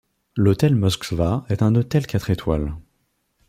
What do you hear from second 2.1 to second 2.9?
étoiles.